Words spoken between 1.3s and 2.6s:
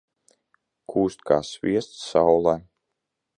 kā sviests saulē.